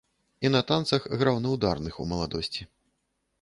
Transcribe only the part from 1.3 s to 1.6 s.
на